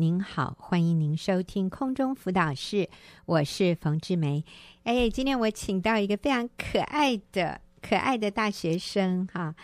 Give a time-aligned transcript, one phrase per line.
[0.00, 2.88] 您好，欢迎您收听空中辅导室，
[3.26, 4.42] 我是冯志梅。
[4.84, 9.54] 哎，今天我请到一个非常可爱的、可爱的大学生哈，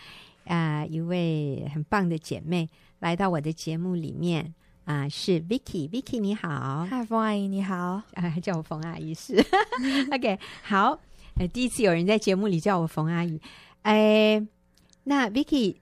[0.45, 2.69] 啊、呃，一位很棒的姐妹
[2.99, 4.53] 来到我的节目里面
[4.85, 9.43] 啊、呃，是 Vicky，Vicky 你好，嗨，冯阿姨你好，啊，叫我冯阿姨是，
[10.13, 10.99] OK，好，
[11.37, 13.41] 呃，第一次有人在节目里叫我冯阿姨，
[13.81, 14.45] 哎，
[15.05, 15.77] 那 Vicky。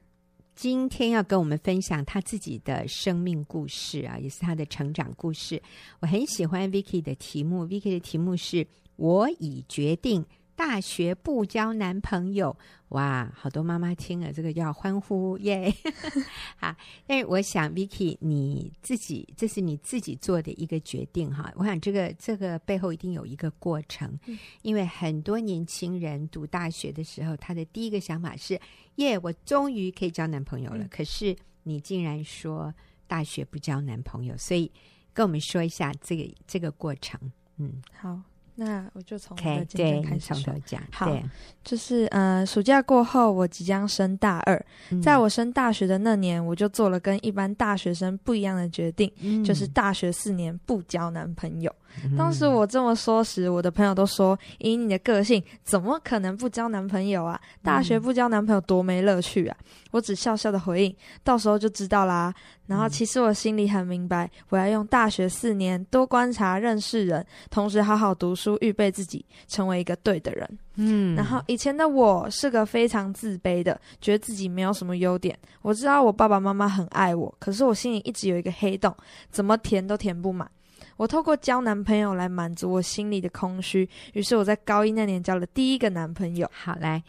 [0.55, 5.61] 今天要跟我们分享他自己的生命故事啊，也是他的成长故事。
[5.99, 8.65] 我很喜欢 Vicky 的题目，Vicky 的题目是
[8.95, 12.55] “我已决定大学不交男朋友”。
[12.89, 15.73] 哇，好多妈妈听了这个要欢呼耶！
[16.55, 16.73] 好，
[17.05, 21.51] 但是我想 Vicky 你自己这是你自己做的一个决定哈。
[21.55, 24.17] 我想这个这个背后一定有一个过程，
[24.61, 28.59] 因为很多年轻人读大学的时候，他的第一个想法是。
[28.95, 30.85] 耶我终于可以交男朋友了。
[30.85, 32.73] 嗯、可是你竟然说
[33.07, 34.71] 大学不交男朋友，所以
[35.11, 37.19] 跟我们说一下这个这个过程。
[37.57, 38.21] 嗯，好，
[38.57, 40.53] 那我就从我的经验开始说。
[40.65, 41.23] 讲好，对
[41.63, 44.65] 就是呃，暑假过后，我即将升大二。
[44.89, 51.73] 嗯、在我升大学的那年，我就做了跟一般大学生不一样的决定，嗯、就是大学四年不交男朋友。
[52.17, 57.39] 当时我这么说时，我的朋友都说：“以你的个性，怎么可能不交男朋友啊？
[57.63, 59.57] 大学不交男朋友多没乐趣啊！”
[59.91, 62.33] 我只笑笑的回应：“到时候就知道啦。”
[62.67, 70.59] 然后其实我心里很明白，我要用大学四年多观察、认识人，同时好好读书，预备自己成为一个对的人。
[70.75, 71.15] 嗯。
[71.15, 75.37] 然后以前的我是个非常自卑的，觉得自己没有什么优点。
[75.61, 78.95] 我知道我爸爸妈妈很爱我，可是我心里一直有一个黑洞，
[79.29, 80.49] 怎么填都填不满。
[80.97, 86.49] 我透过交男朋友来满足我心里的空虚，于是我在高一那年交了第一个男朋友。
[86.53, 87.03] 好，来，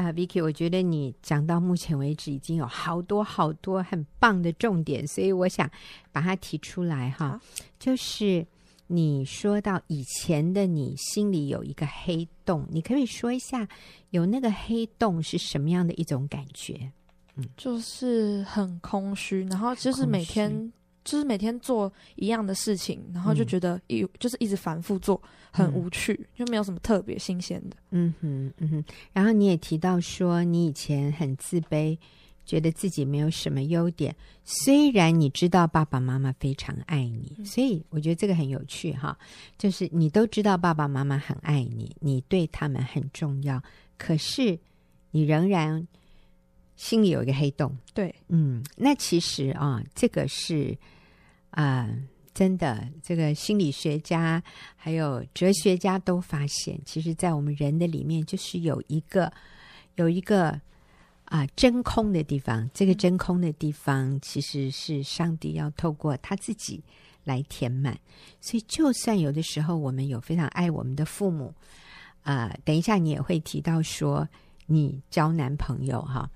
[0.00, 5.70] 啊、呃，Vicky，我觉得你讲到目前为止已经有好多好多很棒的重点，所以我想
[6.10, 7.38] 把它提出来哈。
[7.78, 8.46] 就是
[8.86, 13.68] 你说到以前的你心里有一个黑洞，你可以说一下
[14.08, 16.90] 有那个黑洞是什么样的一种感觉？
[17.36, 20.72] 嗯，就是很空虚，然后就是每天。
[21.04, 27.76] 就是每天做一样的事情，然后就觉得一、嗯、就是一直反复做，很无趣，嗯、就没有什么特别新鲜的。
[27.90, 28.84] 嗯哼，嗯哼。
[29.12, 31.96] 然后你也提到说，你以前很自卑，
[32.44, 34.14] 觉得自己没有什么优点。
[34.44, 39.16] 虽然你知道爸爸妈妈非常爱你，嗯、所以我觉得这个很有趣哈。
[39.56, 43.62] 就是你都知道爸爸妈妈很爱你，你对他们很重要，
[43.96, 44.58] 可是
[45.12, 45.86] 你仍然
[46.80, 47.76] 心里有一个黑洞。
[47.92, 50.76] 对，嗯，那其实啊，这个是。
[51.52, 51.98] 啊、呃，
[52.32, 54.40] 真的，这个心理学家
[54.76, 59.32] 还有哲学家都发现，其实，在我们人的里面，就是有一个
[59.96, 60.50] 有一个
[61.24, 62.70] 啊、呃、真空的地方。
[62.72, 66.80] 这个真空的地方，其实是上帝要透过他自己
[67.24, 67.98] 来填满。
[68.40, 71.52] 所以，就算有的时候我们有非常爱我们的父母，
[72.22, 74.28] 啊、呃，等一下你也会提到说
[74.66, 76.30] 你交男朋友哈，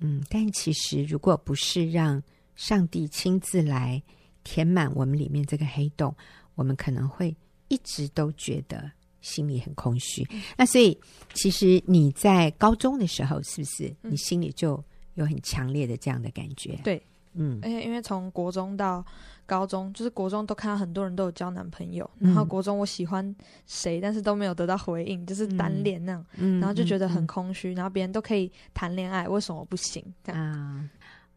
[0.00, 2.22] 嗯，但其实如果不是让
[2.56, 4.02] 上帝亲自来。
[4.42, 6.16] 填满我们里面这个黑洞，
[6.54, 7.36] 我们可能会
[7.68, 8.90] 一直都觉得
[9.20, 10.26] 心里很空虚。
[10.30, 10.98] 嗯、那所以，
[11.34, 16.80] 其实你在高中的时候，是不是你心里就有很强烈的这样的感觉？
[16.82, 17.00] 对，
[17.34, 19.04] 嗯，而且因为从国中到
[19.46, 23.34] 高中，就是国中都看到很多人都有交男朋友，嗯、然后国中我喜欢
[23.66, 27.72] 谁，但是都没有得到回应，就是单恋那样，嗯、然后就觉得很空虚。
[27.72, 30.04] 嗯、然后别人都可以谈恋爱，为什么我不行？
[30.22, 30.90] 这样啊。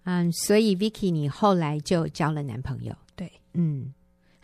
[0.06, 2.94] 嗯，所以 Vicky，你后来就交了男朋友。
[3.16, 3.94] 对，嗯，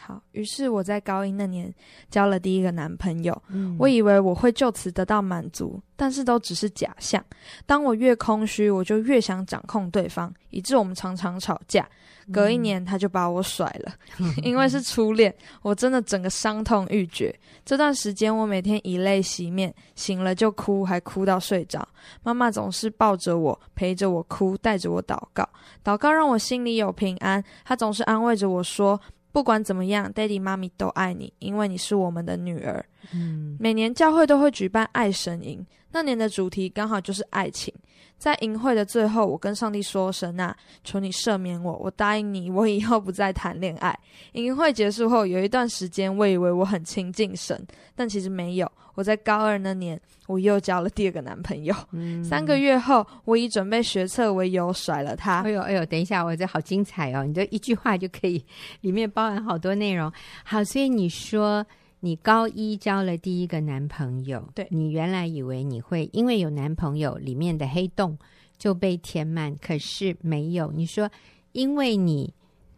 [0.10, 1.72] 好，于是我在高一那年
[2.10, 3.44] 交了第一个男朋友。
[3.50, 7.24] 嗯，我以为我会就此得到满足，但是都只是假象。
[7.68, 11.88] 当我越空虚，我就越想掌控对方，以致我们常常吵架。
[12.34, 17.34] 隔一年，他就把我甩了， 嗯、因为是初恋，我真的整个伤痛欲绝。
[17.64, 21.88] 这段时间，我每天以泪洗面，醒了就哭，还哭到睡着。
[22.24, 25.48] 妈妈总是抱着我，陪着我哭，带着我祷告，
[25.84, 27.44] 祷告让我心里有平安。
[27.64, 29.00] 她总是安慰着我说
[29.32, 37.74] ：“不管怎么样，，Daddy 妈咪都爱你，因为你是我们的女儿。”嗯，每年教会都会举办爱神营，那年的主题刚好就是爱情。
[38.18, 40.54] 在营会的最后，我跟上帝说：“神啊，
[40.84, 43.98] 求你赦免我，我答应你，我以后不再谈恋爱。”
[44.34, 47.66] 营会结束后，有一段时间，我以为我很亲近神，
[47.96, 48.70] 但其实没有。
[48.96, 49.98] 我在高二那年，
[50.28, 51.74] 我又交了第二个男朋友。
[51.92, 55.40] 嗯、三个月后，我以准备学测为由甩了他。
[55.44, 57.24] 哎呦哎呦，等一下，我这好精彩哦！
[57.24, 58.44] 你这一句话就可以，
[58.82, 60.12] 里面包含好多内容。
[60.44, 61.66] 好，所以你说。
[62.00, 68.18] 你高一交了第一个男朋友，对，你原来以为你会因为有男朋友里面的黑洞
[68.58, 70.72] 就被填满，可是没有。
[70.72, 71.10] 你说
[71.52, 72.34] 因为你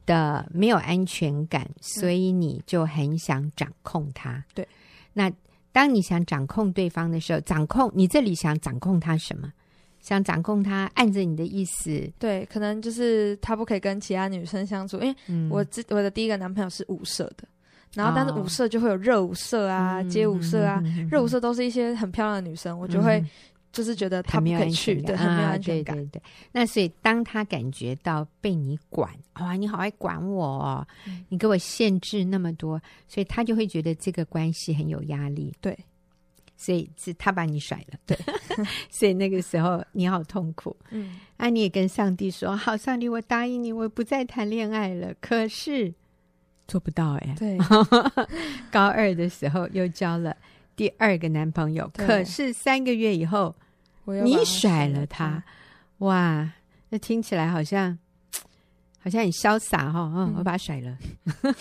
[0.06, 4.44] 的没有安全感，所以你就很想掌控他。
[4.54, 4.68] 对，
[5.14, 5.32] 那
[5.72, 9.52] 当你想掌控对方的时候，掌控你这里想掌控他什么？
[10.00, 12.12] 想掌控他，按着你的意思。
[12.18, 15.16] 对，可能就是他不可以跟其他女生相处，因为
[15.48, 17.48] 我之、嗯、我的第一个男朋友是舞社的。
[17.94, 23.22] 然后，但是舞社就会有热舞社啊、哦、街舞社啊，热、嗯、舞社都是一些很漂亮的女生，嗯、我就会
[23.74, 25.96] 就是觉得她不可以去，对，很没有安全感。
[25.98, 26.22] 对对对。
[26.54, 30.88] 那所以，当他感觉到被你管，哇，你好爱管我、
[31.28, 35.54] 你给我限制那么多，所以他就会觉得这个关系很有压力。
[35.60, 35.78] 对，
[36.56, 38.00] 所以是他把你甩了。
[38.06, 38.18] 对，
[38.90, 40.74] 所以那个时候你好痛苦。
[40.92, 45.14] 嗯，啊，你也跟上帝说，好，上帝，我答应你，我不再谈恋爱了。
[45.20, 45.94] 可是。
[46.72, 47.58] 做不到哎、欸，对，
[48.72, 50.34] 高二的时候又交了
[50.74, 53.54] 第二个男朋友，可是三个月以后，
[54.06, 55.44] 你甩了他，
[55.98, 56.50] 哇，
[56.88, 58.00] 那听起来好像
[59.04, 60.98] 好像很潇洒哈、哦，嗯，我把他甩了，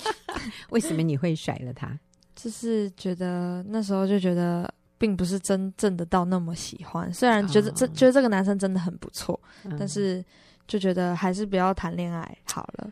[0.71, 1.99] 为什么你会甩了他？
[2.37, 10.25] 就是觉得那时候就觉得并不是真正的到那么喜欢，虽然觉得这、哦、觉得这个男生真的很不错、嗯，但是
[10.69, 12.89] 就觉得还是不要谈恋爱好了。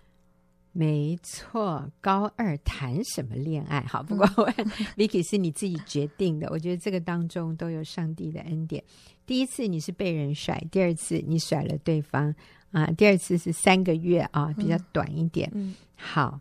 [0.79, 3.81] 没错，高二谈什么恋爱？
[3.81, 4.25] 好，不过
[4.97, 6.49] Vicky 是你自己决定的。
[6.53, 8.85] 我觉得这个当中都有上帝的恩典。
[9.27, 12.33] 第一次你是被人甩，第二次你甩了对方
[12.71, 15.51] 啊，第二次是三个月啊，比较短一点。
[15.53, 16.39] 嗯，好，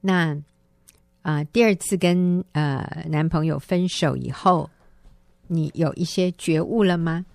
[0.00, 0.34] 那
[1.20, 4.70] 啊，第二次跟呃男朋友分手以后，
[5.48, 7.26] 你有一些觉悟了吗？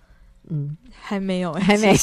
[0.50, 1.94] 嗯，还没有，还没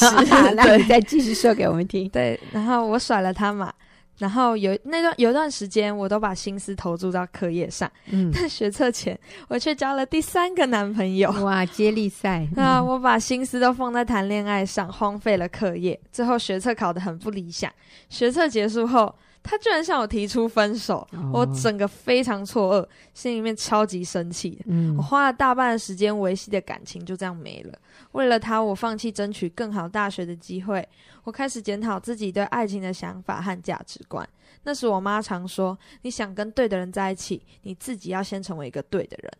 [0.55, 2.07] 那你 再继续说给我们听。
[2.07, 3.73] 对，然后我甩了他嘛。
[4.17, 7.91] 然后有那段有一段时间，我都把心思投注到课业上。
[8.11, 9.17] 嗯，但学测前，
[9.47, 11.31] 我却交了第三个男朋友。
[11.43, 12.47] 哇，接力赛！
[12.55, 15.99] 啊，我把心思都放在谈恋爱上，荒废了课业。
[16.11, 17.71] 最后学测考得很不理想。
[18.09, 24.59] 学测结束后，他居然向我提出分手，哦、我整个非常错愕，心里面超级生气。
[24.65, 27.79] 嗯，我花了大半的时间维系的感情就这样没了。
[28.13, 30.87] 为了他，我放弃争取更好大学的机会。
[31.23, 34.27] 我开始检讨自己对爱情的想法和价值观。
[34.63, 39.31] 那时我妈常说：“你想跟对的人在一起，你自己要先成为一个对的人。”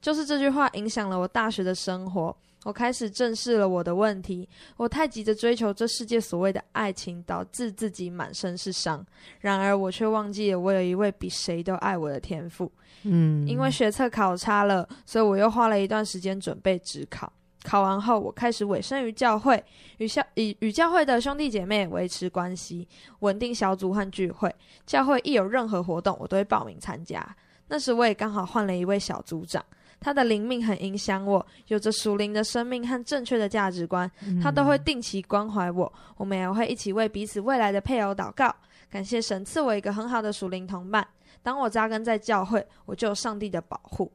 [0.00, 2.36] 就是这句话影响了我大学的生活。
[2.64, 9.04] 我开始正视了我的问题，我太急着追求这世界所谓的爱情，导致自己满身是伤。
[9.40, 12.70] 然而，我却忘记了我有一位比谁都爱我的天赋。
[13.02, 17.30] 嗯，因为学测考差了，所以我又花了一段时间准备职考。
[17.64, 19.64] 考完后，我开始委身于教会，
[19.96, 22.86] 与教与与教会的兄弟姐妹维持关系，
[23.20, 24.54] 稳定小组和聚会。
[24.86, 27.26] 教会一有任何活动，我都会报名参加。
[27.66, 29.64] 那时我也刚好换了一位小组长。
[29.98, 34.10] 他的灵命很影响我，有着属灵的生命和正确的价值观。
[34.42, 38.54] 他都会定期关怀我，我们也会一起为彼此未来的配偶祷告，
[38.90, 41.06] 感谢神赐我一个很好的属灵同伴。
[41.42, 44.12] 当我扎根在教会，我就有上帝的保护。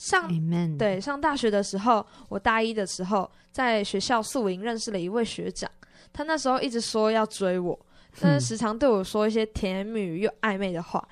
[0.00, 0.26] 上.
[0.78, 5.70] 对，上大学的时候，我大一的时候在学校宿营认识了一位学长，
[6.10, 7.78] 他那时候一直说要追我，
[8.18, 11.06] 但是时常对我说一些甜言蜜语又暧昧的话。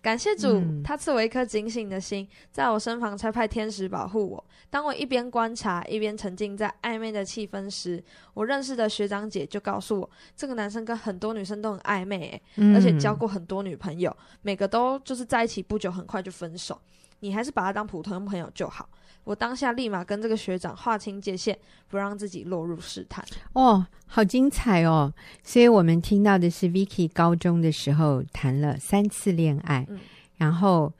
[0.00, 4.44] 感谢主，嗯、他赐我一颗警醒的心，在我身旁差派天使保护我。
[4.68, 8.02] 当我一边观察，一边沉浸在暧昧的气氛时，
[8.34, 16.78] 我认识的学长姐就告诉我，这个男生跟很多女生都很暧昧，嗯，而且交过很多女朋友，每个都就是在一起不久，很快就分手。
[17.24, 18.86] 你还是把他当普通朋友就好。
[19.24, 23.24] 我当下立马跟这个学长划清界限，不让自己落入试探。
[23.54, 25.10] 哦，好精彩哦！
[25.42, 29.98] 所以我们听到的是 Vicky 高中的时候谈了三次恋爱，嗯、
[30.36, 30.92] 然后，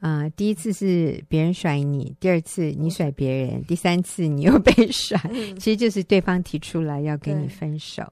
[0.00, 8.04] 呃，第一次是别人甩你，第二次你甩别人，嗯、第三次你又被甩，嗯，其实就是对方提出来要跟你分手。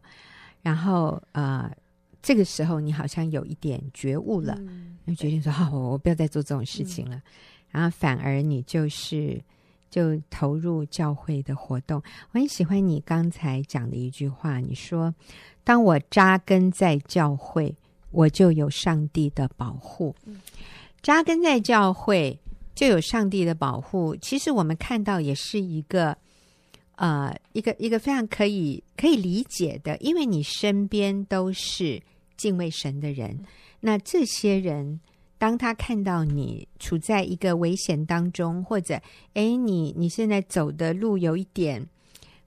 [0.62, 1.70] 然后，呃，
[2.22, 7.16] 这个时候你好像有一点觉悟了，嗯、你决定说：“好，我不要再做这种事情了。
[7.16, 7.22] 嗯”
[7.72, 9.42] 然后反而你就是
[9.90, 12.00] 就投入教会的活动。
[12.30, 15.12] 我很喜欢你刚才讲的一句话，你说
[15.64, 17.74] ：“当我扎根在教会，
[18.10, 20.14] 我就有上帝的保护。”
[21.02, 22.38] 扎根在教会
[22.74, 24.14] 就有上帝的保护。
[24.22, 26.16] 其实我们看到也是一个
[26.94, 32.00] 呃一个一个非常可以可以理解的，因为你身边都是
[32.42, 33.38] 敬畏神的人，
[33.80, 35.00] 那这些人。
[35.38, 38.94] 当他看到你处在一个危险当中，或者
[39.34, 41.84] 诶，你你现在走的路有一点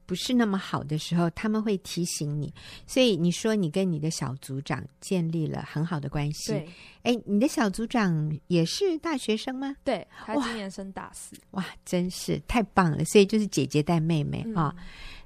[0.06, 2.54] 不是那么好的时候，他们会提醒你。
[2.88, 6.54] 所以你说你跟你的小组长建立了很好的关系。
[6.54, 6.70] 对，
[7.04, 9.76] 诶，你的小组长也是大学生吗？
[9.84, 11.36] 对，他今年升大四。
[11.52, 13.04] 哇，真是太棒了！
[13.04, 14.76] 所以就是姐姐带妹妹啊、嗯哦。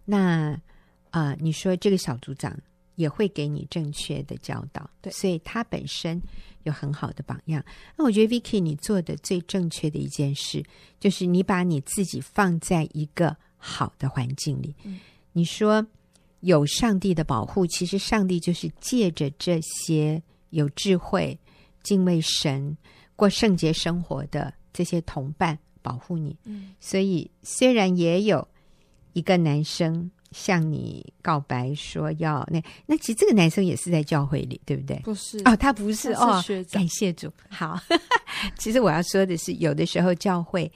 [0.06, 0.20] 那
[1.12, 2.60] 啊、呃，你说这个小组长
[3.00, 4.90] 也会给你正确的教导。
[5.02, 6.22] 对，所以他本身
[6.64, 7.64] 有很好的榜样。
[7.96, 10.62] 那我觉得 Vicky 你做的最正确的一件事，
[11.00, 14.76] 就是你把你自己放在一个好的环境里。
[14.84, 15.00] 嗯，
[15.32, 15.86] 你说
[16.42, 21.40] 有上帝的保护，其实上帝就是借着这些有智慧、
[21.82, 22.78] 敬畏神、
[23.16, 26.38] 过圣洁生活的这些同伴保护你。
[26.44, 28.46] 嗯，所以虽然也有
[29.14, 35.00] 一个男生向你告白说要那那，其实这个男生也是在教会里，对不对？
[35.04, 36.12] 不是哦，他不是。
[36.14, 37.32] 哦，感谢主。
[37.50, 37.80] 好，
[38.58, 40.72] 其实我要说的是，有的时候教会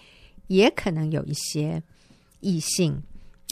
[0.48, 1.81] 也可能有一些
[2.39, 3.01] 异性。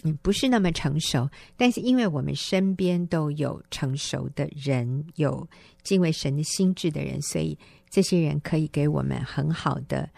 [0.04, 5.48] 嗯，不是那么成熟，但是因为我们身边都有成熟的人，有
[5.84, 7.56] 敬畏神的心智的人，所以
[7.88, 10.10] 这些人可以给我们很好的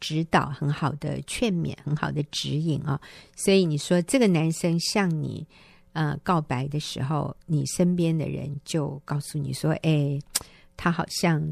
[0.00, 3.00] 指导、很好的劝勉、很好的指引啊。
[3.36, 5.46] 所以你说这个男生向你
[5.92, 10.18] 呃告白的时候，你身边的人就告诉你说：“哎，
[10.76, 11.42] 他好像。”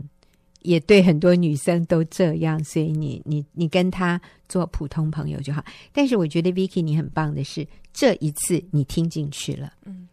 [0.62, 5.64] 也对很多女生都这样，所以你你你跟他做普通朋友就好。
[5.93, 10.09] 但是我觉得 Vicky 你很棒的是，这一次你听进去了，嗯，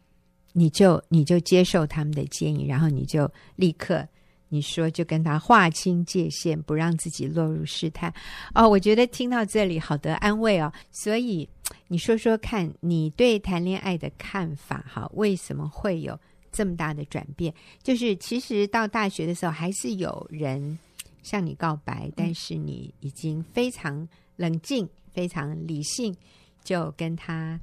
[0.54, 4.08] 你就你就接受他们的建议，然后你就立刻
[4.56, 8.14] 你说就跟他划清界限，不让自己落入试探。
[8.54, 10.72] 哦，我觉得听到这里好得安慰哦。
[10.92, 11.48] 所以
[11.90, 15.10] 你说说看你对谈恋爱的看法哈？
[15.14, 16.18] 为什么会有？
[16.58, 20.80] 这么大的转变，就是其实到大学的时候，还是有人
[21.22, 24.08] 向你告白，但是你已经非常
[24.38, 26.16] 冷静、非常理性，
[26.64, 27.60] 就跟他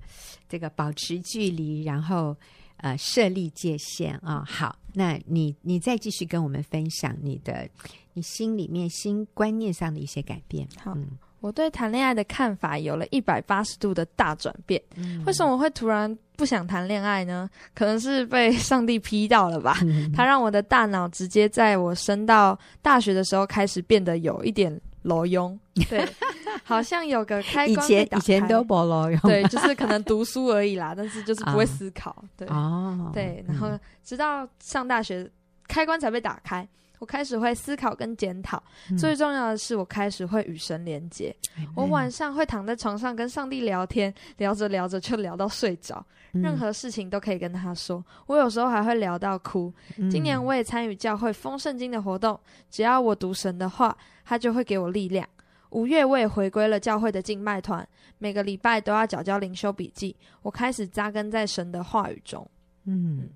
[0.46, 2.36] 这个保持距离，然后
[2.82, 4.44] 呃设立界限啊、哦。
[4.46, 7.66] 好，那你你再继续跟我们分享你的
[8.12, 10.68] 你心里面新观念上的一些改变。
[10.76, 10.92] 好。
[10.92, 11.08] 嗯
[11.42, 14.80] 我对谈恋爱的看法有了一百八十度的大转变。
[14.94, 15.20] 嗯。
[15.24, 17.50] 为什么我会突然不想谈恋爱呢？
[17.74, 19.76] 可能是被上帝劈到了吧。
[19.82, 20.12] 嗯。
[20.12, 25.58] 他让我的大脑直接在我升到大学的时候开始变得有一点路用。
[25.88, 26.06] 对，
[26.64, 27.86] 好像有个开关被打开。
[27.86, 29.20] 以前以前都不裸用。
[29.22, 32.10] 对，就是可能读书而已啦， 但是就是不会思考。
[32.10, 32.48] 哦、对。
[32.48, 33.10] 哦。
[33.12, 33.70] 对，然后
[34.04, 35.28] 直到上大学，
[35.68, 36.66] 开关才被打开。
[37.02, 41.66] 我开始会思考跟检讨，嗯，最重要的是我开始会与神连接，嗯。
[41.74, 48.04] 我晚上会躺在床上跟上帝聊天，聊着聊着就聊到睡着，嗯，任何事情都可以跟他说。
[48.26, 49.74] 我有时候还会聊到哭。
[49.96, 52.38] 嗯，今年我也参与教会丰圣经的活动，
[52.70, 55.28] 只要我读神的话，他就会给我力量。
[55.70, 57.84] 五月我也回归了教会的敬拜团，
[58.18, 60.14] 每个礼拜都要缴交灵修笔记。
[60.42, 62.48] 我开始扎根在神的话语中。
[62.84, 63.28] 嗯。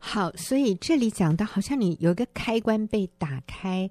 [0.00, 3.90] 好，所以这里讲到，好像你有一个开关被打开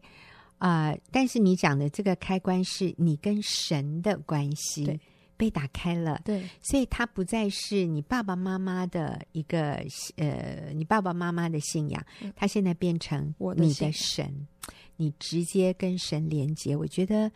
[0.58, 5.00] 啊、呃，但是你讲的这个开关是你跟神的关系
[5.36, 9.84] 被打开了，对，所以它不再是你爸爸妈妈的一个
[10.16, 12.04] 呃，你爸爸妈妈的信仰，
[12.36, 14.48] 它现在变成你的神，
[14.96, 17.30] 你直接跟神连接，我觉得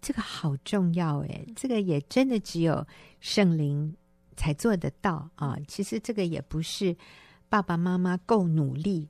[0.00, 2.86] 这个好重要哎，这个也真的只有
[3.18, 3.94] 圣灵
[4.36, 6.96] 才做得到啊，其实这个也不是。
[7.52, 9.06] 爸爸妈妈够努力，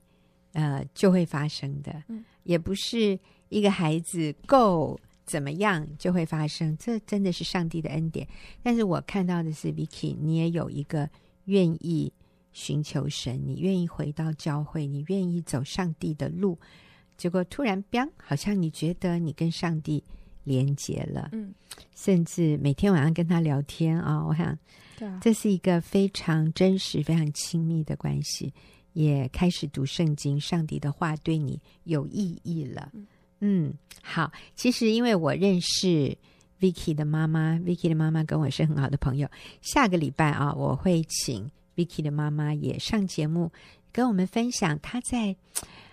[0.51, 2.03] 呃，就会发生的。
[2.09, 3.17] 嗯，也不是
[3.51, 8.27] 一个孩子够怎么样就会发生，这真的是上帝的恩典。
[8.61, 11.09] 但是我看到的是，Vicky，你也有一个
[11.45, 12.13] 愿意
[12.53, 16.59] 寻求神，你愿意回到教会，你愿意走上帝的路。
[17.17, 20.03] 结果突然，砰，好像你觉得你跟上帝
[20.43, 21.55] 连结了，嗯，
[21.95, 24.59] 甚至每天晚上跟他聊天啊，哦，我想。
[25.21, 28.53] 这是一个非常真实、非常亲密的关系，
[28.93, 32.93] 也开始读圣经，上帝的话对你有意义了。
[33.41, 33.73] 嗯，
[34.03, 34.31] 好。
[34.55, 36.17] 其实因为我认识
[36.61, 39.29] Vicky 的妈妈，Vicky 的妈妈跟我是很好的朋友。
[39.61, 43.51] 下个礼拜啊，我会请 Vicky 的妈妈也上节目，
[43.91, 45.35] 跟我们分享她在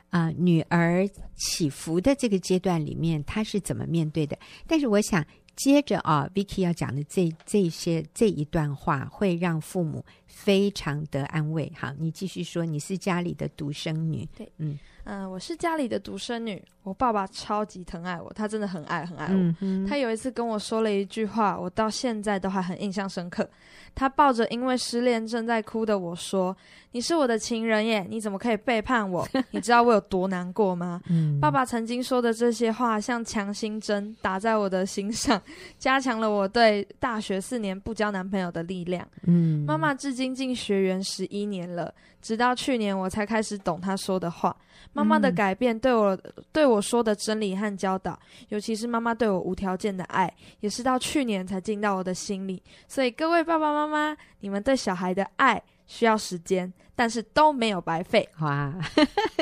[0.09, 4.37] 啊、呃、女儿起伏的这个阶段里面，她是怎么面对的。
[4.67, 5.25] 但是我想。
[5.59, 11.69] 接着啊，Vicky 要讲的这这些这一段话，会让父母非常的安慰。
[11.75, 16.63] 好，你继续说，你是家里的独生女，对，嗯嗯、呃，我是家里的独生女。
[16.83, 19.33] 我爸爸超级疼爱我，他真的很爱很爱我。
[19.33, 19.85] 嗯嗯。
[19.85, 23.47] 他有一次跟我说了一句话，我到现在都还很印象深刻。
[23.93, 26.55] 他抱着因为失恋正在哭的我说
[26.93, 29.27] ：“你是我的情人耶，你怎么可以背叛我？
[29.51, 31.39] 你知道我有多难过吗？”嗯。
[31.39, 35.39] 爸爸曾经说的这些话像强心针打在我的心上，
[35.77, 39.07] 加强了我对大学四年不交男朋友的力量。
[39.27, 39.63] 嗯。
[39.67, 44.55] 妈妈至今进学员十一年了，直到去年我才开始懂他说的话。
[44.93, 46.17] 妈妈的改变对我
[46.51, 52.63] 对我说的真理和教导，尤其是妈妈对我无条件的爱，也是到去年才进到我的心里。
[52.87, 58.27] 所以各位爸爸妈妈，你们对小孩的爱需要时间，但是都没有白费。
[58.39, 58.73] 哇，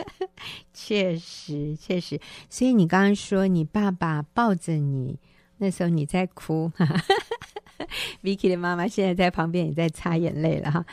[0.74, 2.19] 确实确实。
[2.50, 5.17] 所以你刚刚说你爸爸抱着你，
[5.57, 6.69] 那时候你在哭。
[8.24, 10.86] Vicky 的妈妈现在在旁边也在擦眼泪了哈。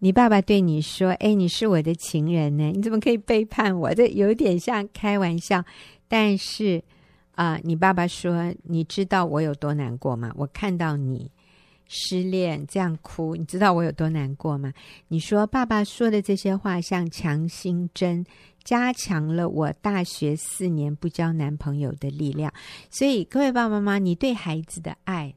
[0.00, 5.64] 你爸爸对你说：“哎，你是我的情人呢，你怎么可以背叛我？”这有点像开玩笑，
[6.08, 6.82] 但是
[7.34, 10.30] 啊、你爸爸说：“你知道我有多难过吗？
[10.36, 11.30] 我看到你
[11.88, 14.72] 失恋这样哭，你知道我有多难过吗？”
[15.08, 18.24] 你说爸爸说的这些话像强心针，
[18.62, 22.52] 加强了我大学四年不交男朋友的力量。
[22.90, 25.34] 所以各位爸爸妈妈，你对孩子的爱。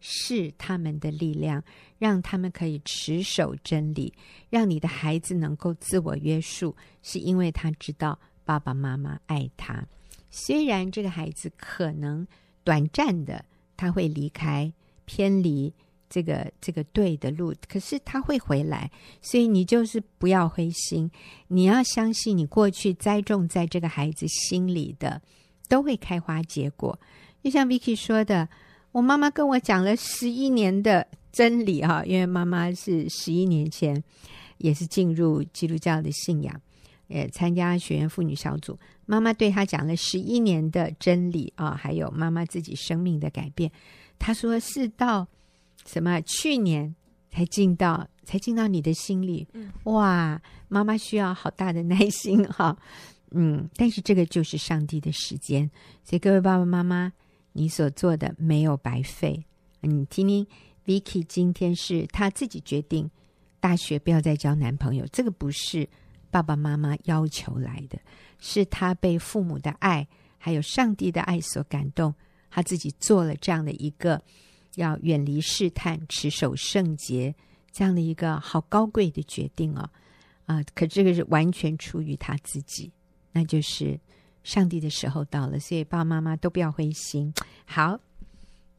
[0.00, 1.62] 是他们的力量，
[1.98, 4.12] 让他们可以持守真理，
[4.50, 9.84] 让你的孩子能够自我约束，是因为他知道爸爸妈妈爱他。
[10.30, 12.26] 虽然这个孩子可能
[12.62, 13.44] 短暂的
[13.76, 14.70] 他会离开，
[15.06, 15.72] 偏离
[16.08, 18.90] 这个这个对的路，可是他会回来。
[19.22, 21.10] 所以你就是不要灰心，
[21.48, 25.22] 你要相信你过去栽种在这个孩子心里的，
[25.68, 27.00] 都会开花结果。
[27.42, 28.48] 就像 Vicky 说的。
[28.96, 34.02] 我妈妈跟我讲了十一年的真理哈，因为妈妈是十一年前
[34.56, 36.58] 也是进入基督教的信仰，
[37.08, 38.78] 也参加学员妇女小组。
[39.04, 43.70] 妈妈对她讲了十一年的真理啊，还有妈妈自己生命的改变。
[44.18, 45.28] 她说是到
[45.84, 46.96] 什么去年
[47.30, 49.46] 才进到才进到你的心里，
[49.82, 50.40] 哇！
[50.68, 52.74] 妈妈需要好大的耐心哈，
[53.32, 55.70] 嗯，但是这个就是上帝的时间，
[56.02, 57.12] 所以各位爸爸妈妈。
[57.56, 59.42] 你所做的没有白费。
[59.80, 60.46] 你听听
[60.84, 63.10] ，Vicky 今天是她自己决定
[63.60, 65.88] 大学不要再交男朋友，这个不是
[66.30, 67.98] 爸爸妈妈要求来的，
[68.38, 72.14] 是她被父母的爱还有上帝的爱所感动，
[72.50, 74.20] 她自己做了这样的一个
[74.74, 77.34] 要远离试探、持守圣洁
[77.72, 79.88] 这样的一个好高贵的决定哦。
[80.44, 82.92] 啊，可这个是完全出于她自己，
[83.32, 83.98] 那就是。
[84.46, 87.34] 上帝的时候到了，所以爸爸妈妈都不要灰心。
[87.66, 87.98] 好，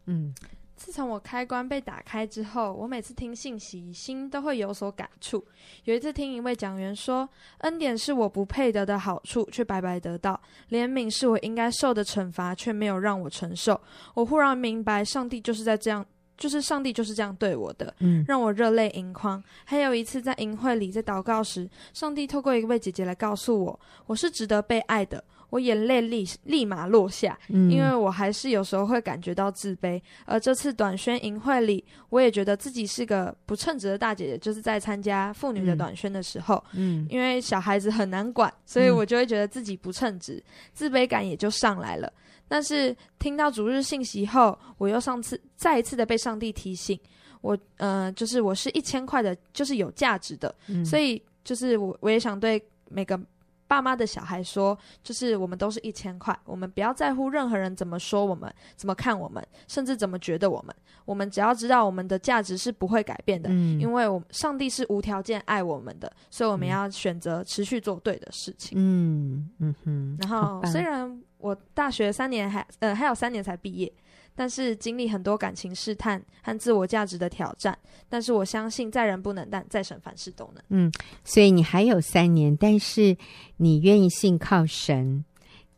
[0.06, 0.34] 嗯，
[0.78, 5.44] 自从我开关被打开之后，我每次听信息，心都会有所感触。
[5.84, 7.28] 有一次听一位讲员说
[7.60, 13.78] ：“恩典是我不配得的好处，却白白得到；怜悯是我应该受的惩罚，却没有让我承受。”
[14.16, 16.06] 我忽然明白，上帝就是在这样。
[16.38, 19.44] 就是上帝就是这样对我的，嗯，让我热泪盈眶。
[19.66, 25.24] 还有一次在营会里在祷告时，上帝透过一位姐姐来告诉我，我是值得被爱的。
[25.50, 30.02] 我眼泪立立马落下，嗯，因为我还是有时候会感觉到自卑。
[30.26, 34.38] 而这次短宣营会里，我也觉得自己是个不称职的大姐姐。
[34.38, 42.12] 就是在参加妇女的短宣的时候，嗯，因为小孩子很难管，所以我就会觉得自己不称职，自卑感也就上来了。
[42.50, 46.98] 但是听到主日信息后，我又上次再一次的被上帝提醒，
[47.42, 53.20] 我呃，就是我是一千块的，就是有价值的，嗯、所以就是我我也想对每个
[53.68, 60.76] 爸妈的小孩说，就是我们都是一千块，我们不要在乎任何人怎么说我们，怎么看我们，甚至怎么觉得我们，
[61.06, 68.78] 我们只要知道我们的价值是不会改变的，嗯、因为我上帝是无条件爱我们的，所以我们要选择持续做对的事情。
[68.80, 71.22] 嗯嗯哼，然后虽然。
[71.40, 73.94] 我大学三年还呃还有三年才毕业，
[74.38, 77.76] 但是经历很多感情试探和自我价值的挑战。
[78.08, 80.64] 但是我相信在人不能，但在神凡事都能。
[80.70, 80.92] 嗯，
[81.26, 83.18] 所以你还有三年，但是
[83.58, 85.26] 你愿意信靠神，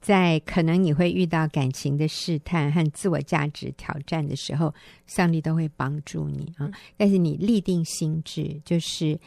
[0.02, 4.74] 在可能你会遇到感情的试探和自我价值挑战的时候，
[5.08, 6.68] 上帝都会帮助你啊。
[6.68, 9.18] 嗯、但是你立定心智，就是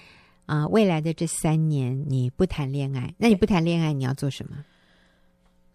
[0.45, 4.64] 啊、呃，未来的这三年你不谈恋爱，那你不谈恋爱你要做什么？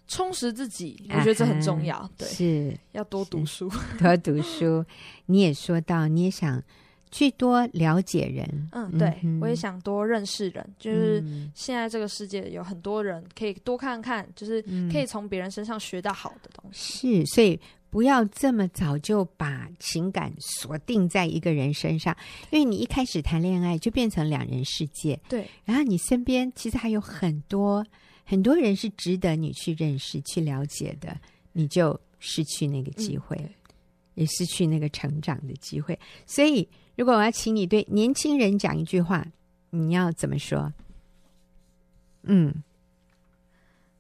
[0.08, 1.98] 充实自己，我觉得这很重要。
[1.98, 4.84] 啊、对，是要多读书， 多读书。
[5.26, 6.64] 你也说到，你也想
[7.12, 8.70] 去多了解人。
[8.72, 10.66] 嗯，对，嗯、我也想多认识人。
[10.80, 11.22] 就是
[11.54, 17.24] 现在这个世界有很多人，可以多看看，就是可以从别人身上学到好的东西。
[17.24, 22.16] 是，所以不要这么早就把情感锁定在一个人身上，
[22.50, 25.20] 因为你一开始谈恋爱就变成两人世界。
[25.28, 27.86] 对，然后你身边其实还有很多。
[28.30, 31.18] 很多人是值得你去认识、去了解的，
[31.54, 33.50] 你就失去那个机会，嗯、
[34.16, 35.98] 也失去那个成长的机会。
[36.26, 39.26] 所以，如果我要请你对年轻人讲一句话，
[39.70, 40.74] 你要怎么说？
[42.24, 42.54] 嗯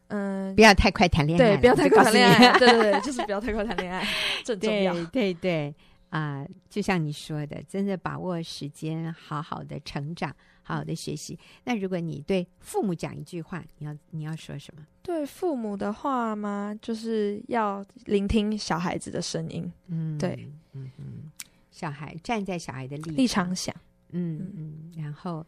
[0.10, 4.06] 嗯，不要太快谈恋爱，对，不要太快谈恋爱， 对对对，就是不要太快谈恋爱，
[4.44, 4.94] 这重要。
[5.06, 5.76] 对对对，
[6.10, 10.36] 啊、呃，就像你说的，真的把握时间，好好的成长。
[10.68, 11.40] 好好的学习。
[11.64, 14.86] 那如果你对父母讲一句话，你要你要说什么？
[15.02, 16.78] 对父母的话吗？
[16.82, 19.72] 就是要聆听小孩子的声音。
[19.88, 21.32] 嗯，对，嗯嗯，
[21.72, 23.74] 小孩站在小孩的立场立场想，
[24.10, 25.46] 嗯嗯，然后。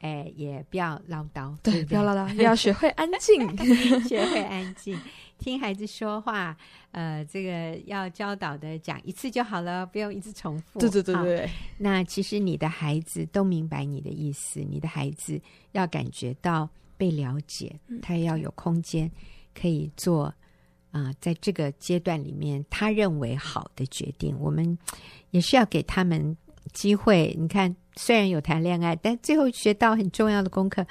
[0.00, 3.56] 哎，也不要唠叨，对，对对不要唠叨，要学会安静，
[4.06, 4.98] 学会安静，
[5.38, 6.56] 听孩子说话。
[6.92, 10.80] 呃，这个要教导的讲一次就好了，不用一直重复。
[10.80, 11.50] 对对对对。
[11.76, 15.38] 那其实你的孩子都明白你的意思，你的孩子
[15.72, 19.10] 要感觉到被了解，他也要有空间
[19.54, 20.24] 可以做
[20.90, 24.34] 啊、呃，在这个阶段里面他认为好的决定。
[24.38, 24.78] 我们
[25.32, 26.34] 也是要给他们
[26.72, 27.74] 机会，你看。
[27.96, 30.86] 虽然有谈恋爱，但最后学到很重要的功课，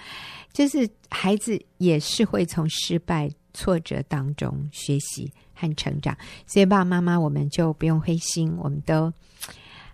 [0.52, 6.18] 就是孩子也是会从失败、挫折当中学习和成长。
[6.46, 9.14] 所以爸爸妈妈，我们就不用灰心，我们都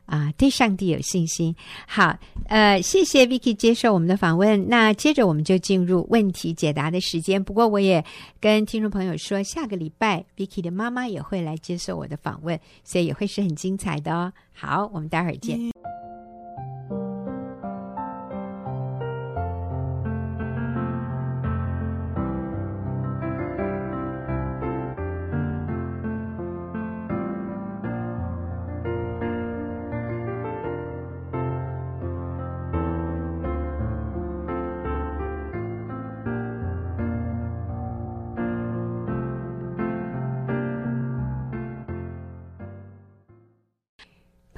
[0.06, 1.56] 啊、对上帝有信心。
[1.88, 2.18] 好，
[2.50, 4.68] 呃，谢谢 Vicky 接受我们的访问。
[4.68, 7.42] 那接着我们就进入问题解答的时间。
[7.42, 8.04] 不过我也
[8.40, 14.34] 跟听众朋友说，下个礼拜 Vicky 的妈妈也会来接受我的访问，所以也会是很精彩的哦。
[14.52, 15.58] 好，我们待会儿见。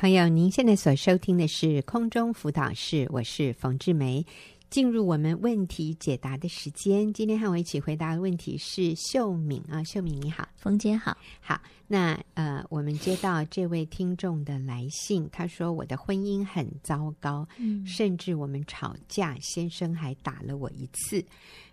[0.04, 4.26] 朋友，您现在所收听的是空中辅导室，我是冯志梅。
[4.70, 11.58] 进入我们问题解答的时间，今天和我一起回答的问题是秀敏啊，秀敏你好，冯姐好，好。
[11.88, 21.24] 那呃，我们接到这位听众的来信，他说我的婚姻很糟糕，嗯，甚至我们吵架，先生还打了我一次，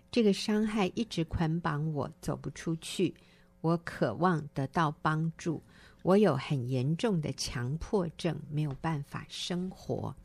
[0.09, 3.13] 这个伤害一直捆绑我，走不出去。
[3.59, 5.61] 我渴望得到帮助。
[6.03, 10.15] 我有很严重的强迫症，没有办法生活。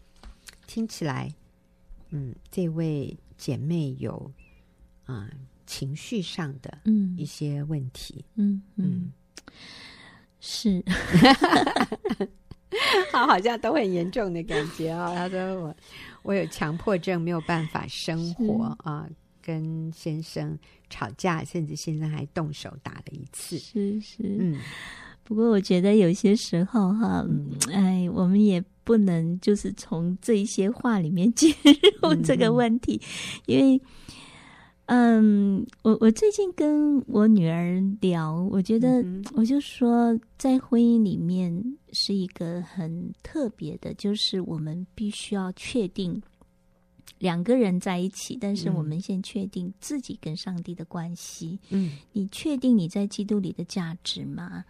[0.67, 1.35] 听起来，
[2.11, 4.33] 嗯，这位姐妹有
[5.05, 5.31] 啊、呃、
[5.67, 7.15] 情绪上的嗯。
[7.19, 9.13] 一些问题，嗯嗯，嗯，
[10.41, 10.83] 是，
[13.13, 15.15] 好，好像都很严重的感觉啊、哦。
[15.15, 15.77] 她说我
[16.23, 19.09] 我有强迫症，没有办法生活啊，
[19.43, 20.59] 跟先生
[20.91, 24.59] 吵架，甚至先生还动手打了一次，是是，嗯。
[25.27, 27.27] 不过我觉得有些时候哈，
[27.73, 31.53] 哎，我们也不能就是从这一些话里面 介
[32.01, 33.01] 入这个问题，
[33.47, 33.81] 因为，
[34.85, 46.23] 嗯，我我最近跟我女儿聊，我觉得我就说，在婚姻里面是一个很特别的，就是我们必须要确定
[47.19, 51.59] 两个人在一起，但是我们先确定自己跟上帝的关系。
[51.71, 54.65] 嗯，你确定你在基督里的价值吗？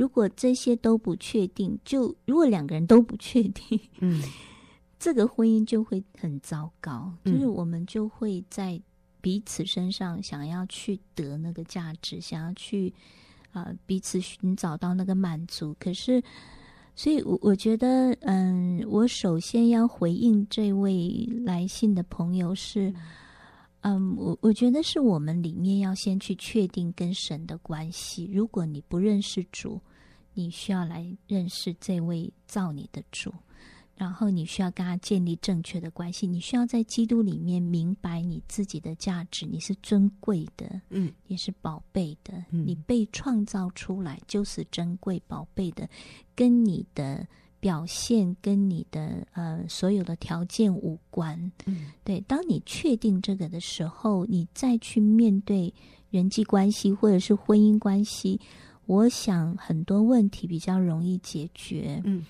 [0.00, 4.22] 如果这些都不确定，就如果两个人都不确定，嗯，
[4.98, 7.12] 这个婚姻就会很糟糕。
[7.24, 8.80] 嗯，就是我们就会在
[9.20, 12.90] 彼此身上想要去得那个价值，想要去
[13.52, 15.76] 啊，呃，彼此寻找到那个满足。
[15.78, 16.22] 可是，
[16.96, 22.88] 所以我我觉得，嗯，我首先要回应这位来信的朋友是。
[22.88, 22.96] 嗯
[23.82, 28.30] 嗯，我我觉得是我们里面要先去确定跟神的关系。
[28.30, 29.80] 如果你不认识主，
[30.34, 33.32] 你需要来认识这位造你的主，
[33.94, 36.26] 然后你需要跟他建立正确的关系。
[36.26, 45.88] 你需要在基督里面明白你自己的价值，你是尊贵的，嗯，也是宝贝的，嗯，你被创造出来就是珍贵宝贝的，
[46.34, 47.26] 跟你的。
[47.60, 52.18] 表现跟你的呃所有的条件无关，嗯，对。
[52.22, 55.70] 当你确定这个的时候，你再去面对
[56.08, 58.40] 人际关系或者是婚姻关系，
[58.90, 62.26] 我想很多问题比较容易解决，嗯，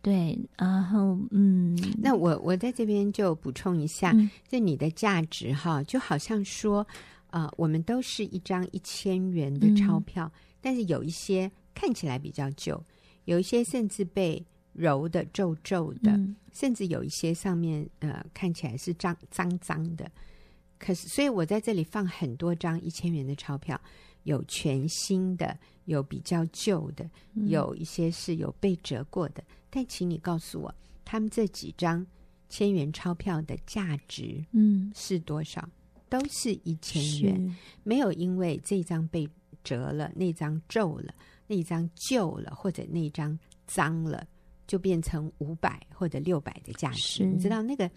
[0.00, 0.38] 对。
[0.56, 4.12] 然后，嗯，那我我在这边就补充一下，
[4.46, 6.86] 就、嗯、你的价值哈，就好像说，
[7.30, 12.80] 呃，我们都是一张一千元的钞票，嗯，但是有一些看起来比较旧，
[13.24, 14.40] 有一些甚至被
[14.74, 20.08] 揉的皱皱的，嗯，甚至有一些上面呃看起来是脏脏脏的。
[20.78, 23.80] 可是，所以我在这里放很多张一千元的钞票，
[24.26, 27.10] 有全新的，有比较旧的，
[27.48, 29.42] 有一些是有被折过的。
[29.42, 32.06] 嗯，但请你告诉我，他们这几张
[32.48, 35.60] 千元钞票的价值嗯是多少？
[35.62, 39.28] 嗯，都是一千元，没有因为这张被
[39.64, 41.14] 折了，那张皱了，
[41.46, 44.26] 那张旧了，或者那张脏了。
[44.68, 47.88] 就变成五百或者六百的价值，你知道那个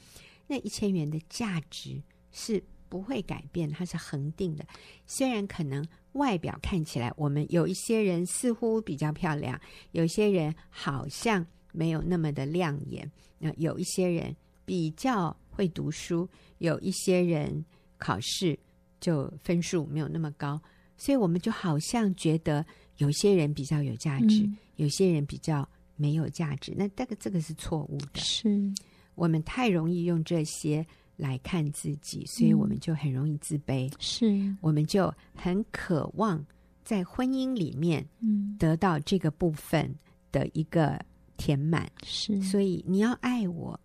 [0.46, 2.00] 那一千元的价值
[2.32, 4.65] 是不会改变，它是恒定的。
[5.06, 9.60] 虽然可能外表看起来，我们有一些人似乎比较漂亮，
[9.91, 17.63] 有些人好像没有那么的亮眼，那有一些人比较会读书，有一些人
[17.97, 18.58] 考试
[18.99, 20.60] 就分数没有那么高，
[20.97, 22.65] 所以我们就好像觉得
[22.97, 26.73] 有些人比较有价值，嗯、有些人比较没有价值。
[26.75, 28.73] 那这个这个是错误的，是
[29.15, 30.86] 我们太容易用这些
[31.20, 33.92] 来看自己，所以我们就很容易自卑。
[34.00, 36.44] 是、嗯，我们就很渴望
[36.84, 39.94] 在婚姻里面，嗯得到这个部分
[40.32, 41.00] 的一个
[41.36, 41.92] 填满。
[42.04, 43.80] 是，所以你要爱我。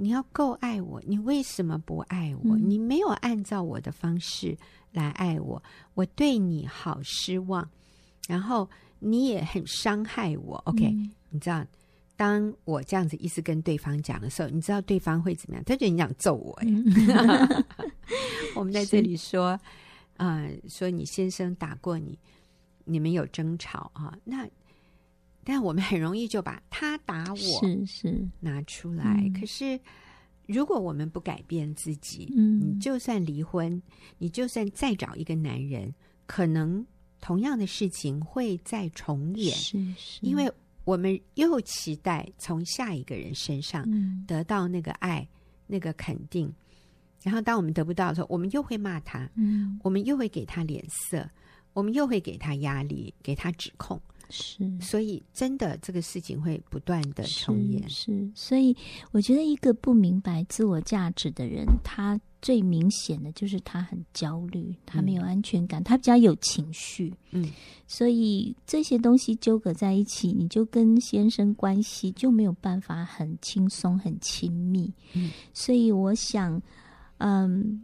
[0.00, 2.56] 你要够爱我，你为什么不爱我？
[2.56, 4.56] 嗯、你没有按照我的方式
[4.92, 5.60] 来爱我，
[5.94, 7.68] 我对你好失望，
[8.28, 10.56] 然后你也很伤害我。
[10.66, 11.66] OK，、嗯、你知道，
[12.18, 15.64] 当我这样子意思跟对方讲的时候，你知道对方会怎么样？
[15.64, 16.68] 他觉得你想揍我呀。
[16.68, 17.64] 嗯、
[18.56, 19.50] 我们在这里说，
[20.16, 22.18] 啊、呃，说你先生打过你，
[22.84, 24.18] 你们有争吵啊？
[24.24, 24.46] 那。
[25.44, 29.16] 但我们很容易就把他打我是是拿出来。
[29.16, 29.80] 是是嗯、可是，
[30.44, 33.80] 如果我们不改变自己，嗯，你就算离婚，
[34.18, 35.94] 你就算再找一个男人，
[36.26, 36.86] 可能
[37.18, 39.56] 同样的事情会再重演。
[39.56, 40.52] 是是，因为
[40.88, 43.86] 我们又期待从下一个人身上
[44.26, 45.28] 得到那个爱、嗯、
[45.66, 46.50] 那个肯定，
[47.22, 51.28] 然后当我们得不到的时候，我们又会骂他，嗯，我们又会给他脸色，
[51.74, 54.00] 我们又会给他压力，给他指控。
[54.30, 57.86] 是，所以真的这个事情会不断的重演。
[57.90, 58.74] 是，是，所以
[59.12, 67.12] 我觉得一个不明白自我价值的人，他最明显的就是他很焦虑，他没有安全感，嗯、他比较有情绪。
[67.30, 67.50] 嗯，
[67.86, 74.92] 所以这些东西纠葛在一起，你就跟先生关系就没有办法很轻松、很亲密。
[75.14, 76.60] 嗯，所以我想，
[77.18, 77.82] 嗯，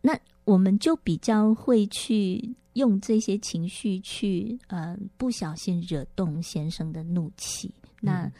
[0.00, 2.54] 那我们就比较会去。
[2.76, 8.32] 用这些情绪去，呃，不小心惹动先生的怒气，嗯、那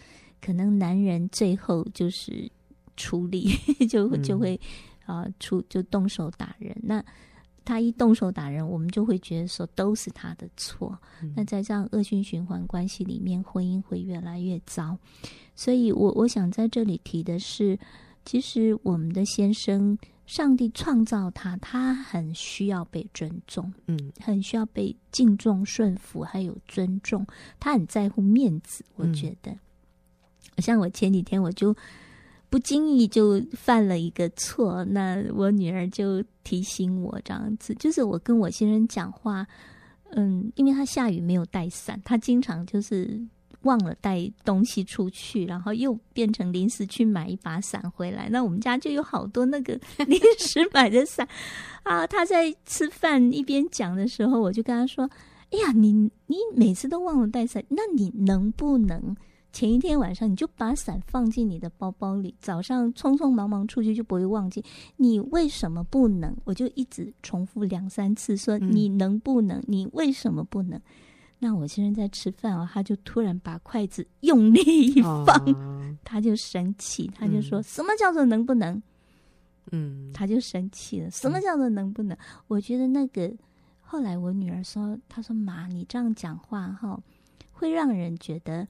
[0.42, 2.46] 可能男人最后就是
[2.98, 3.48] 出力，
[3.88, 4.60] 就就会
[5.06, 6.76] 啊、呃、出就动手打人。
[6.82, 7.02] 那
[7.64, 10.96] 他一动手打人，我们就会觉得说都是他的错。
[11.22, 14.96] 嗯、那在这样恶性循环关系里面，婚姻会越来越糟。
[15.54, 17.78] 所以我我想在这里提的是，
[18.24, 19.98] 其实我们的先生。
[20.26, 27.24] 上帝创造他，他很需要被尊重，嗯，很需要被敬重、顺服，还有尊重。
[27.60, 29.52] 他很在乎面子，我觉得。
[29.52, 29.58] 嗯、
[30.58, 31.72] 像我前几天，我就
[32.56, 39.46] 不经意就犯了一个错，那我女儿就提醒我这样子，就是我跟我先生讲话，
[40.12, 43.20] 嗯，因为他下雨没有带伞，他经常就是。
[43.62, 48.28] 忘了带东西出去，然后又变成临时去买一把伞回来。
[48.28, 51.26] 那我们家就有好多那个 临时买的伞
[51.82, 52.06] 啊。
[52.06, 55.10] 他在吃饭一边讲的时候，我就跟他说
[55.50, 55.92] ：“哎呀，你
[56.26, 59.16] 你每次都忘了带伞，那你能不能
[59.56, 64.62] 前一天晚上你就把伞放进你的包包里，早上匆匆忙忙出去就不会忘记？
[64.98, 69.58] 你为什么不能？”我就一直重复两三次说：“你能不能？
[69.66, 70.78] 你为什么不能？”
[71.40, 78.82] 那我先生在吃饭哦，他就突然把筷子用力一放，哦、他就生气，他就说：“嗯、什么叫做能不能？”
[79.72, 81.10] 嗯，他就生气了。
[81.10, 82.14] 什么叫做能不能？
[82.14, 83.34] 嗯、我觉得那个
[83.80, 87.00] 后来我女儿说：“她说妈，你这样讲话哈，
[87.52, 88.68] 会让人觉得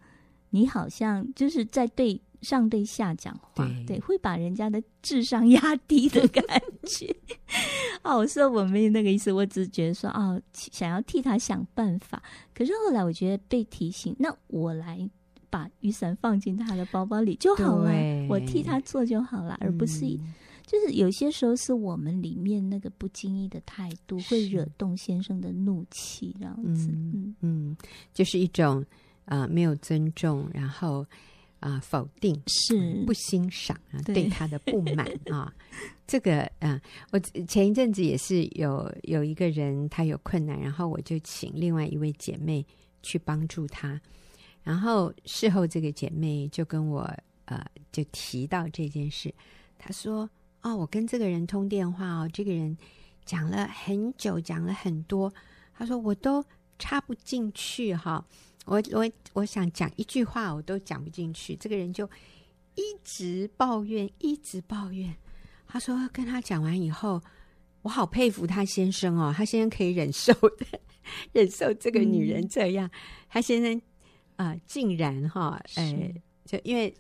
[0.57, 6.45] 你好像就是在对。”上对下讲话，对，对，会把人家的智商压低的感
[6.85, 7.13] 觉。
[8.05, 12.23] 哦，我说我没有那个意思，我只是觉得说，哦，想要替他想办法。
[12.55, 15.09] 可是后来我觉得被提醒，那我来
[15.51, 17.91] 把雨伞放进他的包包里就好了，
[18.29, 20.35] 我替他做就好了，而不是，嗯、
[20.67, 27.77] 就是有些时候是我们里面那个不经意的态度会惹动先生的怒气，这样子，嗯嗯，嗯，
[28.13, 28.85] 就是一种
[29.27, 31.07] 啊、呃、没有尊重，然后。
[31.59, 35.53] 啊，否定是不欣赏啊，对，对他的不满啊，
[36.07, 42.65] 这个啊，我前一阵子也是有有一个人他有困难，然后我就请另外一位姐妹
[43.03, 43.99] 去帮助他，
[44.63, 47.11] 然后事后这个姐妹就跟我
[47.47, 49.35] 呃就提到这件事，
[49.79, 50.29] 她说
[50.61, 52.77] ：“哦，我跟这个人通电话哦，这个人
[53.25, 55.33] 讲了很久，讲了很多，
[55.75, 56.45] 她说我都
[56.79, 58.25] 插不进去哈。”
[58.67, 61.55] 我我我想讲一句话，我都讲不进去。
[61.57, 62.05] 这个人就
[62.75, 65.15] 一直抱怨，一直抱怨。
[65.69, 67.23] 他说跟他讲完以后，
[67.83, 70.67] 我好佩服他先生哦，他先生可以忍受的，
[71.33, 72.89] 忍受这个女人这样。
[72.89, 72.99] 嗯、
[73.29, 73.81] 他先生
[74.35, 76.13] 啊、呃，竟然哈，哎，
[76.45, 76.93] 就因为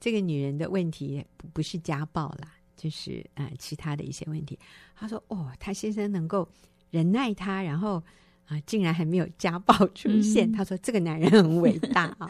[0.00, 4.58] 这个女人的问题不不是家暴啦，就是呃其他的一些问题。
[4.96, 6.48] 他说哦，他先生能够
[6.90, 8.02] 忍耐他，然后。
[8.50, 10.50] 啊，竟然还没有家暴出现。
[10.50, 12.28] 嗯、 他说：“这个男人很伟大啊！”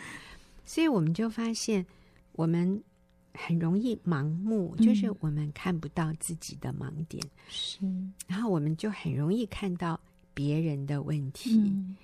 [0.66, 1.84] 所以我们就发现，
[2.32, 2.80] 我们
[3.32, 7.78] 很容易盲目，就是我们看不到自己的盲点，是，
[8.26, 9.98] 然后我们就很容易看到
[10.34, 11.96] 别人的问题，嗯、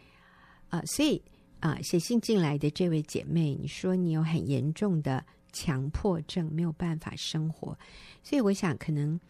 [0.70, 1.20] 啊，所以
[1.61, 7.79] 啊，写信进来的这位姐妹，你说你有很严重的强迫症，没有办法生活，
[8.22, 9.20] 所以我想可能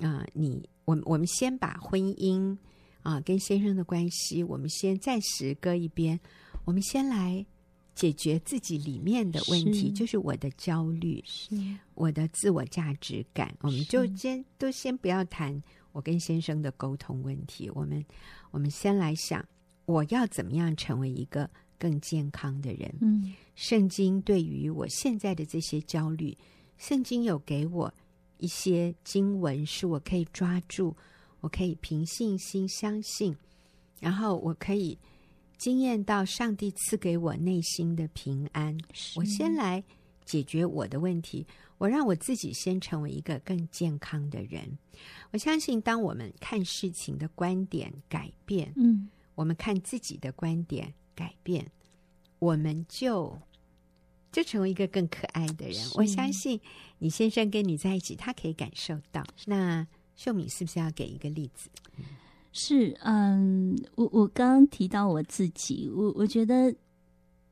[0.00, 2.56] 啊，你我我们先把婚姻
[3.06, 6.18] 啊跟先生的关系，我们先暂时搁一边，
[6.64, 7.46] 我们先来。
[7.96, 11.56] 解决自己里面的问题，是就是我的焦虑，是
[11.94, 13.56] 我的自我价值感。
[13.62, 18.04] 我们就先都先不要谈我跟先生的沟通问题，我们
[18.50, 19.42] 我们先来想，
[19.86, 22.94] 我要怎么样成为一个更健康的人。
[23.00, 26.36] 嗯，圣经对于我现在的这些焦虑，
[26.76, 27.90] 圣经有给我
[28.36, 30.94] 一些经文，是我可以抓住，
[31.46, 33.36] 我可以凭信心相信，
[34.00, 34.98] 然后我可以。
[35.58, 38.76] 经验到上帝赐给我内心的平安，
[39.14, 39.82] 我先来
[40.22, 41.46] 解决我的问题，
[41.78, 44.76] 我让我自己先成为一个更健康的人。
[45.30, 51.70] 我相信，当我们看事情的观点改变，嗯，我们看自己的观点改变，
[52.38, 53.40] 我们就
[54.30, 55.82] 就成为一个更可爱的人。
[55.94, 56.60] 我相信，
[56.98, 59.24] 你先生跟你在一起，他可以感受到。
[59.46, 61.68] 那秀敏是不是要给一个例子？
[62.52, 66.74] 是，嗯，我我刚刚提到我自己，我我觉得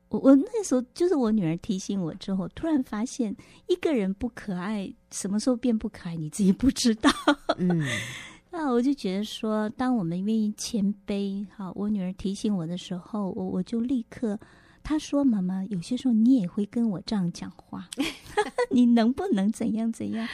[0.09, 3.35] 我我那时候就是我女儿提醒我之后，突然发现
[3.67, 7.11] 一个人不可爱，什么时候变不可爱，你自己不知道。
[7.57, 7.83] 嗯，
[8.49, 14.39] 那我就觉得说，当我们愿意谦卑，好，我女儿提醒我的时候，我我就立刻，
[14.81, 17.87] 她说：“妈妈，有些时候你也会跟我这样讲话，
[18.71, 20.27] 你能不能怎样怎样？”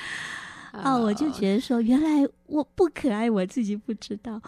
[0.72, 4.42] 啊，我就觉得说，原来我不可爱，我自己不知道。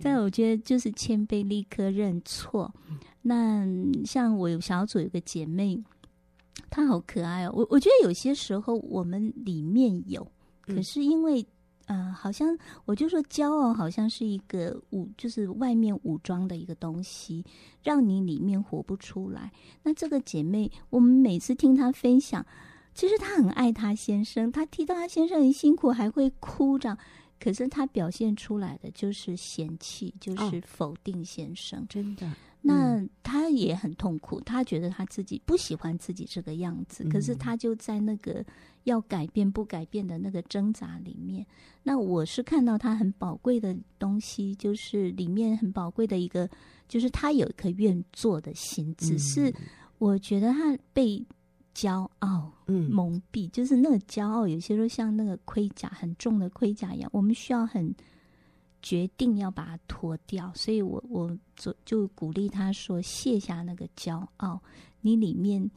[0.00, 2.72] 但我觉得就是谦卑，立刻认错。
[3.22, 3.66] 那
[4.04, 5.82] 像我有小组有个姐妹，
[6.70, 7.52] 她好可爱哦。
[7.54, 10.26] 我我觉得有些时候我们里面有，
[10.62, 11.44] 可是因为
[11.86, 17.44] 呃，好像我就说骄傲好像是一个武，就是外面武装的一个东西，
[17.82, 19.50] 让你里面活不出来。
[19.82, 22.46] 那这个姐妹，我们每次听她分享。
[22.96, 26.96] 其实她很爱她先生，她提到她先生很辛苦，还会哭着。
[27.38, 31.78] 可是她表现出来的就是嫌弃，就是否定先生。
[31.80, 32.32] 哦、真的，
[32.62, 37.04] 那她也很痛苦，她觉得她自己不喜欢自己这个样子。
[37.04, 38.42] 嗯、可是她就在那个
[38.84, 41.46] 要改变不改变的那个挣扎里面。
[41.82, 46.48] 那我是看到她很宝贵的东西，就是里面很宝贵的一个，
[46.88, 48.94] 就是她有一颗愿做的心。
[48.96, 49.54] 只是
[49.98, 51.22] 我觉得她被。
[51.76, 57.94] 骄傲，嗯，蒙蔽，就是那个骄傲，有些时候像那个盔甲很重的盔甲一样，我们需要很
[58.80, 60.50] 决定要把它脱掉。
[60.54, 64.58] 所以我我就就鼓励他说：卸下那个骄傲，
[65.02, 65.70] 你里面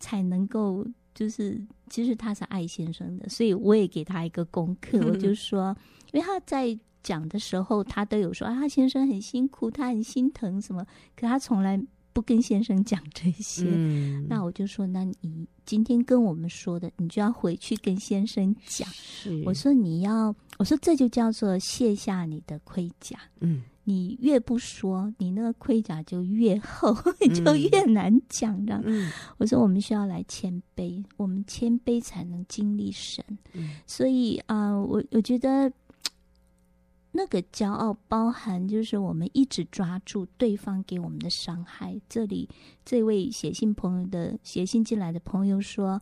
[0.00, 1.60] 才能够就是，
[1.90, 5.76] 其实他是爱先生的，所以我也给他一个功课，嗯、 我就说，
[6.12, 10.82] 因为他在讲的时候，他都有说啊，他先生很辛苦，他很心疼什么，
[11.14, 11.78] 可他从来。
[12.12, 18.88] 不跟先生讲这些，嗯、那我就说，那你今天跟我们说的，你就要回去跟先生讲。
[18.90, 23.18] 是我说你要，我说这就叫做卸下你的盔甲。
[23.40, 28.64] 嗯，你越不说，你那个盔甲就越厚， 嗯、就越难讲。
[28.66, 33.24] 这样，嗯、我说我们需要来谦卑，我们谦卑才能经历神。
[33.54, 35.72] 嗯、所以啊、呃，我我觉得。
[37.14, 42.00] 那个骄傲包含就是我们一直抓住对方给我们的伤害。
[42.08, 42.48] 这里
[42.86, 46.00] 这位写信朋友的写信进来的朋友说，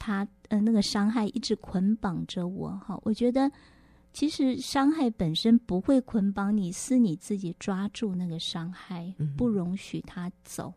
[0.00, 2.70] 他呃那个伤害一直捆绑着我。
[2.84, 3.48] 哈，我觉得
[4.12, 10.74] 其实伤害本身不会捆绑你，是你自己抓住那个伤害，不容许他走，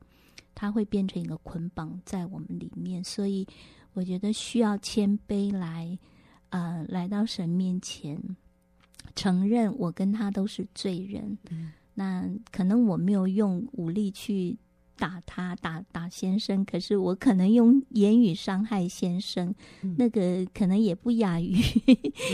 [0.54, 3.04] 他会变成一个捆绑在我们里面。
[3.04, 3.48] 所以
[3.94, 5.98] 我觉得需要谦卑来，
[6.50, 8.22] 呃，来到神面前。
[9.16, 14.58] 承认我跟他都是罪人，嗯、那可能我没有用武力去
[14.98, 21.56] 打他，打打先生，可是我可能用言语伤害先生，嗯、那个可能也不亚于、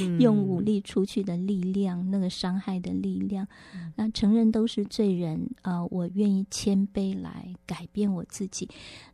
[0.01, 3.47] 嗯、 用武力出去的力量，那个伤害的力量。
[3.73, 8.67] 嗯、那承认都是罪人啊、呃，我愿意谦卑来改变我自己。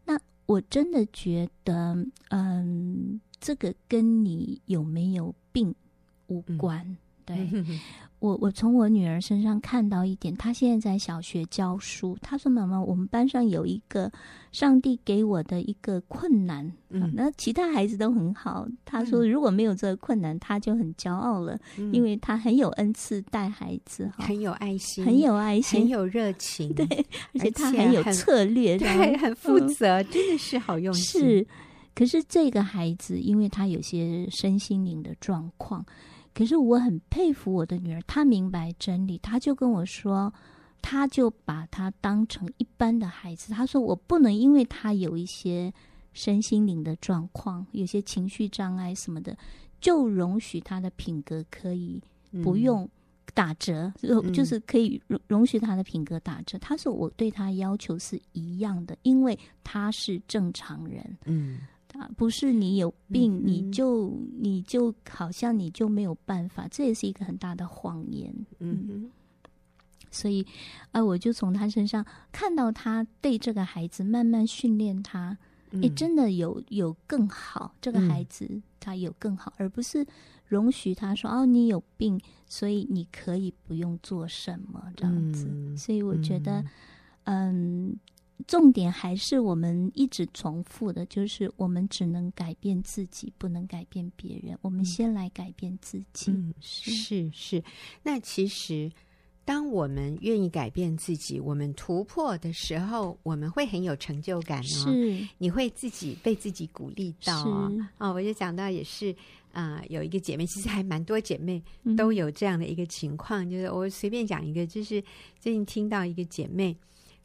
[0.06, 5.74] 那我真的觉得，嗯，这个跟你有没有病
[6.28, 6.98] 无关。
[7.28, 7.80] 嗯对，
[8.20, 12.18] 我我从我女儿身上看到一点，她现在在小学教书。
[12.22, 14.10] 她说：“妈妈，我们班上有一个
[14.52, 18.66] 上帝给我的一个困难，嗯，那其他孩子都很好。
[18.86, 26.86] 她说如果没有这个困难，她就很骄傲了，嗯，因为她很有恩赐带孩子，很有爱心，很有爱心，很有热情， 对，
[27.34, 31.22] 而且她很有策略， 对，很负责，嗯，真的是好用心。
[31.22, 31.48] 是。”
[31.96, 35.86] 可是这个孩子，因为他有些身心灵的状况，
[36.34, 40.34] 可是我很佩服我的女儿，她明白真理，她就跟我说，
[40.82, 43.54] 她就把她当成一般的孩子。
[43.54, 45.72] 她说，我不能因为她有一些
[46.12, 49.38] 身心灵的状况，有些情绪障碍什么的，
[49.80, 52.02] 就容许她的品格可以
[52.44, 52.90] 不用
[53.34, 56.58] 打折，嗯、就是可以容容许她的品格打折。
[56.58, 61.18] 她说，我对她要求是一样的，因为她是正常人。
[61.26, 61.60] 嗯。
[61.94, 68.34] 啊，不是你有病，嗯、你就你就好像你就没有办法，这也是一个很大的谎言。
[68.58, 69.12] 嗯，嗯，
[70.10, 70.46] 所以
[70.92, 75.38] 啊，我就从他身上看到他对这个孩子慢慢训练他，
[75.72, 80.04] 哎、嗯，真的有有更好，这个孩子他有更好，嗯、而不是
[80.48, 85.48] 容许他说哦，你有病，所以你可以不用做什么这样子。
[85.48, 86.66] 嗯、所以我觉得，
[87.26, 87.96] 嗯。
[88.44, 94.58] 嗯重点还是我们一直重复的，就是我们只能改变自己，不能改变别人。
[94.62, 96.30] 我们先来改变自己。
[96.30, 97.64] 嗯，是是。
[98.04, 98.92] 那其实，
[99.46, 104.64] 当我们愿意改变自己，我们突破的时候，我们会很有成就感哦。
[104.64, 107.72] 是，你会自己被自己鼓励到哦。
[107.98, 109.16] 哦，我就讲到也是
[109.54, 111.64] 啊，呃，有一个姐妹，其实还蛮多姐妹
[111.96, 113.48] 都有这样的一个情况。
[113.48, 115.02] 嗯，就是我随便讲一个，就是
[115.40, 116.76] 最近听到一个姐妹，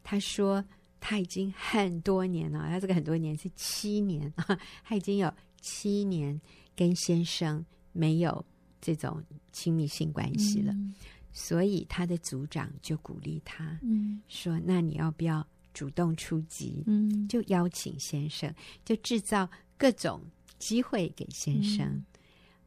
[0.01, 0.63] 她说。
[1.01, 6.39] 他已经很多年了，他这个很多年是七年啊， 他已经有七年
[6.75, 8.45] 跟先生没有
[8.81, 10.93] 这种亲密性关系了，嗯、
[11.31, 16.83] 所以他的组长就鼓励他，嗯、说：“那你要不要主动出击？
[16.85, 20.21] 嗯，就邀请先生，就制造各种
[20.57, 21.85] 机会给先生。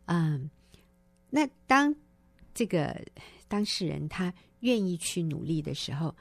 [0.07, 0.51] 嗯，嗯，
[1.29, 1.95] 那当
[2.55, 2.99] 这个
[3.47, 6.15] 当事人他愿意去努力的时候。”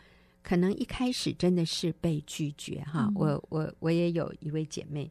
[0.43, 5.09] 可能一开始真的是被拒绝哈，嗯、我我我也有一位姐妹，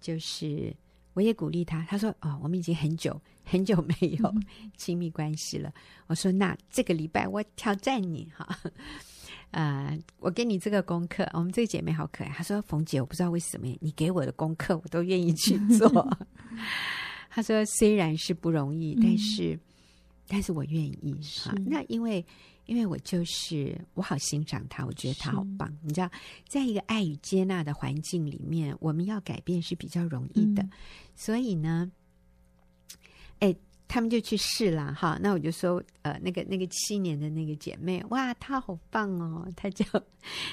[0.00, 0.74] 就是
[1.14, 4.34] 我也鼓励她，她说：“哦，我们已经很久很久没有
[4.76, 5.70] 亲密关系了。
[5.70, 5.72] 嗯”
[6.08, 8.46] 我说：“那这个礼拜我挑战你哈，
[9.52, 11.28] 呃，我给你这个功课。
[11.32, 15.88] 我们这个姐妹好可爱，她说：‘冯姐，我不知道为什么你给我的功课我都愿意去做。
[17.30, 19.60] ’她说：‘虽然是不容易，但是、嗯、
[20.28, 22.24] 但是我愿意哈。’那因为。
[22.68, 25.74] 因为我就是我好欣赏他，我觉得他好棒。
[25.82, 26.10] 你知道，
[26.46, 30.62] 在一个爱与接纳的环境里面，我们要改变是比较容易的。
[30.62, 30.70] 嗯、
[31.16, 31.90] 所以呢，
[33.38, 33.56] 哎，
[33.88, 35.18] 他们就去试了哈。
[35.22, 39.50] 那我就说，呃，那个那个七年的那个姐妹，哇，她好棒哦！
[39.56, 39.82] 她就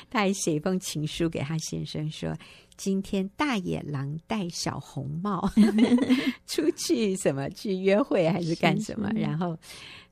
[0.10, 2.34] 她还写一封情书给她先生说，
[2.78, 5.52] 今天大野狼戴小红帽
[6.48, 9.60] 出去什么去约会还是干什么，然后。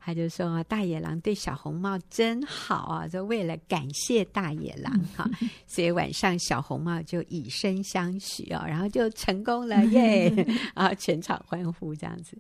[0.05, 3.07] 他就说：“大野狼对小红帽真好啊！
[3.07, 5.29] 就为了感谢大野狼 哈，
[5.65, 10.29] 所以晚上小红帽就以身相许哦，然后就成功了 耶！
[10.73, 12.37] 啊，全场欢呼这样子。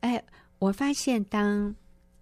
[0.00, 0.22] 哎，
[0.58, 1.74] 我发现当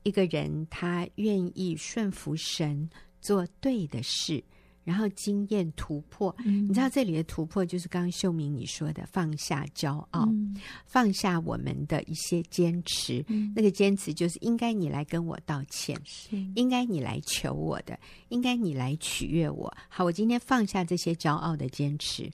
[0.05, 2.89] 一个人他愿意顺服神，
[3.21, 4.43] 做对的事。”
[4.89, 13.23] 然后经验突破，嗯、你知道这里的突破就是刚刚秀明你说的放下骄傲，嗯、放下我们的一些坚持。
[13.29, 19.71] 嗯、那个坚持就是应该你来跟我道歉，是应该你来求我的，应该你来取悦我。
[19.91, 22.31] 好，我今天放下这些骄傲的坚持，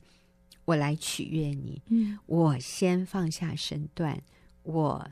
[0.65, 1.83] 我来取悦你。
[1.89, 4.17] 嗯、我先放下身段，
[4.63, 5.05] 我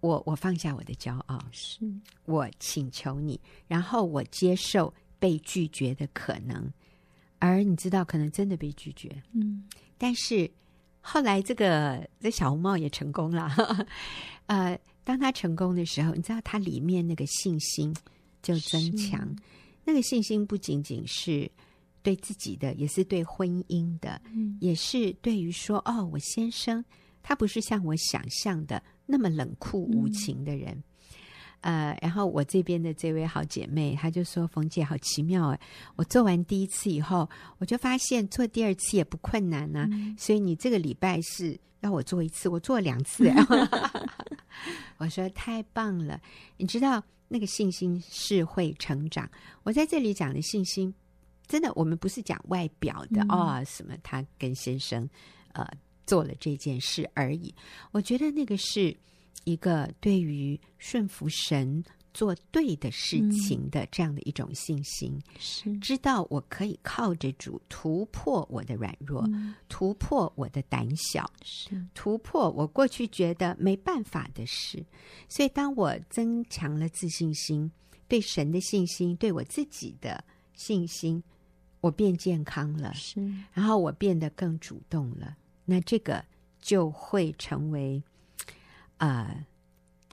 [0.00, 1.80] 我我放下我的骄傲，是
[2.24, 3.38] 我请求你，
[3.68, 4.90] 然后我接受。
[5.20, 6.72] 被拒绝的可能，
[7.38, 9.22] 而你知道，可能真的被拒绝。
[9.32, 9.62] 嗯，
[9.96, 10.50] 但是
[11.00, 13.48] 后来这个这小红帽也成功了。
[14.46, 17.94] 呃，当他成功的时候，你知道他里面那个信心
[18.42, 19.36] 就增强。
[19.84, 21.50] 那个信心不仅仅是
[22.02, 26.84] 对自己的，也是对婚姻的，嗯、也是对于说，哦，我先生
[27.22, 30.72] 他不是像我想象的那么冷酷无情的人。
[30.72, 30.82] 嗯
[31.62, 35.60] 呃，然后我这边的这位好姐妹，她就说：“冯姐好奇妙哎，
[35.96, 39.88] 我做完第一次以后，我就发现做第二次也不困难呢、啊。
[39.92, 43.30] 嗯、所以你这个礼拜是要我做一次，我做了两次。
[44.96, 46.18] ”我说：“太棒了！
[46.56, 49.30] 你知道那个信心是会成长。
[49.62, 50.94] 我在这里讲的信心，
[51.46, 55.06] 真的，我们不是讲外表的、嗯、哦，什么他跟先生
[55.52, 55.66] 呃
[56.06, 57.54] 做了这件事而已。
[57.92, 58.96] 我觉得那个是。”
[59.44, 61.82] 一个对于顺服神
[62.12, 65.78] 做对的事情的这样的一种信心，嗯、是。
[65.78, 71.80] 知道我可以靠着主突破我的软弱，嗯、突破我的胆小，是。
[71.94, 74.84] 突破我过去觉得没办法的事。
[75.28, 77.70] 所以，当我增强了自信心，
[78.08, 80.22] 对神的信心，对我自己的
[80.54, 81.22] 信心，
[81.80, 83.20] 我变健康了，是。
[83.52, 85.36] 然后我变得更主动了。
[85.64, 86.24] 那这个
[86.60, 88.02] 就会成为
[89.00, 89.44] 呃，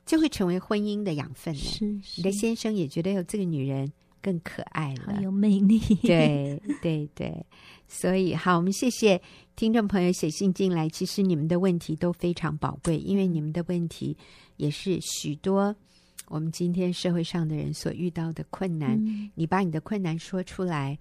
[0.06, 1.60] 就会成为婚姻的养分了。
[1.60, 5.80] 是，是你的先生也觉得有这个女人更可爱了，很有魅力。
[6.02, 7.46] 对对对，
[7.88, 9.22] 所以好，我们谢谢
[9.56, 10.88] 听众朋友写信进来。
[10.90, 14.18] 其实你们的问题都非常宝贵，因为你们的问题
[14.56, 15.76] 也是许多
[16.30, 18.98] 我们今天社会上的人所遇到的困难。
[19.06, 20.98] 嗯、你把你的困难说出来。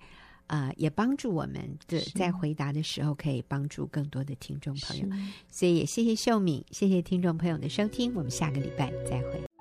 [0.46, 5.08] 啊、呃，也帮助我们的在回答的时候，可以帮助更多的听众朋友。
[5.50, 9.55] 所以也谢谢秀敏，谢谢听众朋友的收听，我们下个礼拜再会。